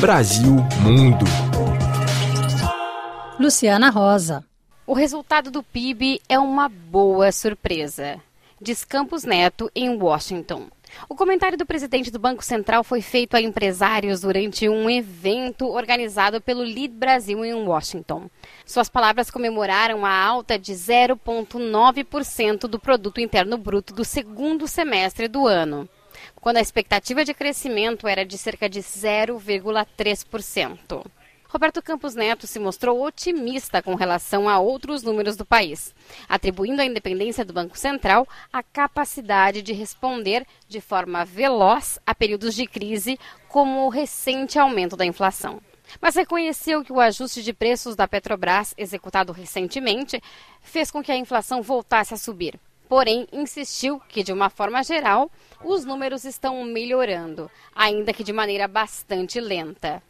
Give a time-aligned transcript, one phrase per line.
[0.00, 1.24] Brasil Mundo.
[3.36, 4.44] Luciana Rosa.
[4.86, 8.20] O resultado do PIB é uma boa surpresa,
[8.62, 10.68] diz Campos Neto em Washington.
[11.08, 16.40] O comentário do presidente do Banco Central foi feito a empresários durante um evento organizado
[16.40, 18.30] pelo Lead Brasil em Washington.
[18.64, 25.44] Suas palavras comemoraram a alta de 0,9% do produto interno bruto do segundo semestre do
[25.44, 25.88] ano,
[26.36, 31.04] quando a expectativa de crescimento era de cerca de 0,3%.
[31.50, 35.94] Roberto Campos Neto se mostrou otimista com relação a outros números do país,
[36.28, 42.54] atribuindo à independência do Banco Central a capacidade de responder de forma veloz a períodos
[42.54, 45.58] de crise, como o recente aumento da inflação.
[46.02, 50.22] Mas reconheceu que o ajuste de preços da Petrobras, executado recentemente,
[50.60, 52.60] fez com que a inflação voltasse a subir.
[52.88, 55.30] Porém, insistiu que, de uma forma geral,
[55.62, 60.02] os números estão melhorando, ainda que de maneira bastante lenta.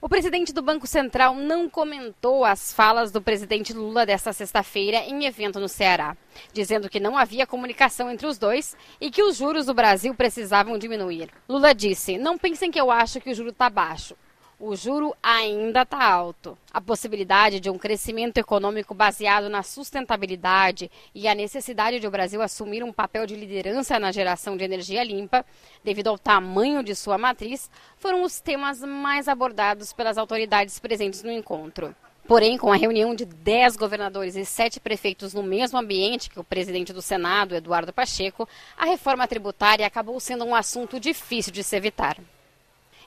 [0.00, 5.24] O presidente do Banco Central não comentou as falas do presidente Lula desta sexta-feira em
[5.24, 6.14] evento no Ceará,
[6.52, 10.76] dizendo que não havia comunicação entre os dois e que os juros do Brasil precisavam
[10.76, 11.30] diminuir.
[11.48, 14.14] Lula disse: Não pensem que eu acho que o juro está baixo
[14.58, 16.56] o juro ainda está alto.
[16.72, 22.40] A possibilidade de um crescimento econômico baseado na sustentabilidade e a necessidade de o Brasil
[22.40, 25.44] assumir um papel de liderança na geração de energia limpa,
[25.82, 31.32] devido ao tamanho de sua matriz, foram os temas mais abordados pelas autoridades presentes no
[31.32, 31.94] encontro.
[32.26, 36.44] Porém, com a reunião de 10 governadores e 7 prefeitos no mesmo ambiente que o
[36.44, 41.76] presidente do Senado, Eduardo Pacheco, a reforma tributária acabou sendo um assunto difícil de se
[41.76, 42.16] evitar.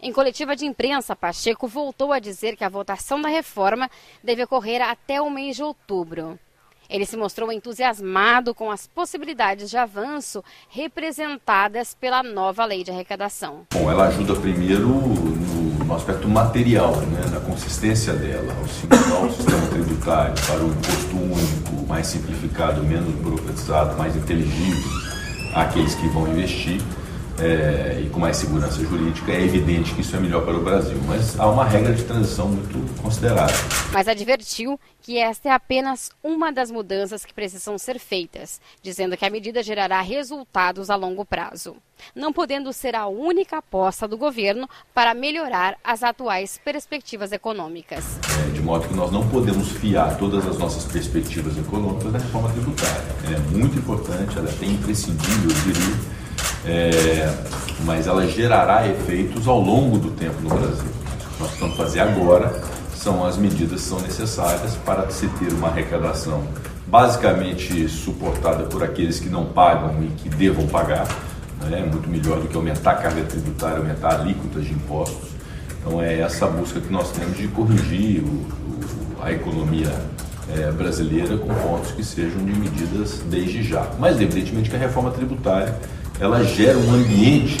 [0.00, 3.90] Em coletiva de imprensa, Pacheco voltou a dizer que a votação da reforma
[4.22, 6.38] deve ocorrer até o mês de outubro.
[6.88, 13.66] Ele se mostrou entusiasmado com as possibilidades de avanço representadas pela nova lei de arrecadação.
[13.72, 19.32] Bom, ela ajuda primeiro no, no aspecto material, né, na consistência dela, ao simular o
[19.32, 24.90] sistema tributário para o imposto único, mais simplificado, menos burocratizado, mais inteligível
[25.54, 26.80] àqueles que vão investir
[27.38, 30.98] é, e com mais segurança jurídica, é evidente que isso é melhor para o Brasil.
[31.06, 33.56] Mas há uma regra de transição muito considerável.
[33.92, 39.24] Mas advertiu que esta é apenas uma das mudanças que precisam ser feitas, dizendo que
[39.24, 41.76] a medida gerará resultados a longo prazo,
[42.14, 48.18] não podendo ser a única aposta do governo para melhorar as atuais perspectivas econômicas.
[48.48, 52.50] É, de modo que nós não podemos fiar todas as nossas perspectivas econômicas na reforma
[52.50, 53.04] tributária.
[53.32, 56.15] É muito importante, ela é imprescindível, eu diria
[56.66, 57.32] é,
[57.84, 60.84] mas ela gerará efeitos ao longo do tempo no Brasil.
[60.84, 62.62] O que nós precisamos fazer agora
[62.94, 66.42] são as medidas que são necessárias para se ter uma arrecadação
[66.86, 71.06] basicamente suportada por aqueles que não pagam e que devam pagar,
[71.60, 71.80] né?
[71.80, 75.30] é muito melhor do que aumentar a carga tributária, aumentar a alíquota de impostos.
[75.80, 79.92] Então é essa busca que nós temos de corrigir o, o, a economia
[80.56, 83.88] é, brasileira com pontos que sejam de medidas desde já.
[83.98, 85.76] Mas evidentemente que a reforma tributária
[86.18, 87.58] ela gera um ambiente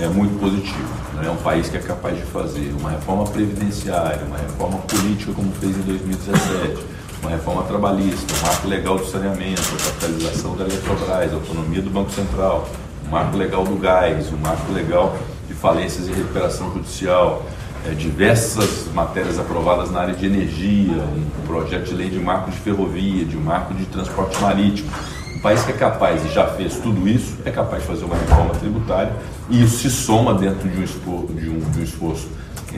[0.00, 0.88] é, muito positivo.
[1.14, 1.26] Né?
[1.26, 5.52] É um país que é capaz de fazer uma reforma previdenciária, uma reforma política, como
[5.52, 6.84] fez em 2017,
[7.22, 11.90] uma reforma trabalhista, um marco legal do saneamento, a capitalização da Eletrobras, a autonomia do
[11.90, 12.68] Banco Central,
[13.06, 15.16] um marco legal do gás, um marco legal
[15.46, 17.46] de falências e recuperação judicial,
[17.86, 22.56] é, diversas matérias aprovadas na área de energia, um projeto de lei de marco de
[22.56, 24.90] ferrovia, de marco de transporte marítimo
[25.44, 28.54] país que é capaz e já fez tudo isso é capaz de fazer uma reforma
[28.54, 29.12] tributária
[29.50, 32.28] e isso se soma dentro de um esforço, de um, de um esforço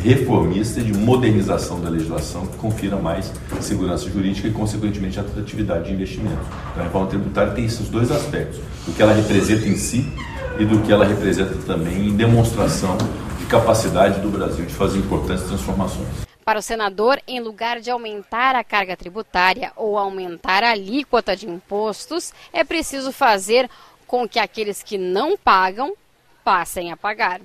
[0.00, 6.40] reformista de modernização da legislação que confira mais segurança jurídica e, consequentemente, atratividade de investimento.
[6.70, 10.10] Então, a reforma tributária tem esses dois aspectos, do que ela representa em si
[10.58, 12.96] e do que ela representa também em demonstração
[13.38, 16.31] de capacidade do Brasil de fazer importantes transformações.
[16.44, 21.48] Para o senador, em lugar de aumentar a carga tributária ou aumentar a alíquota de
[21.48, 23.70] impostos, é preciso fazer
[24.06, 25.94] com que aqueles que não pagam
[26.42, 27.40] passem a pagar.